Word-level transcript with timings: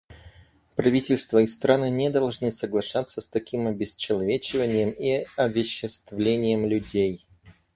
Правительства 0.75 1.37
и 1.43 1.45
страны 1.45 1.91
не 1.91 2.09
должны 2.09 2.51
соглашаться 2.51 3.21
с 3.21 3.27
таким 3.27 3.67
обесчеловечением 3.67 4.89
и 4.89 5.27
овеществлением 5.37 6.65
людей. 6.65 7.27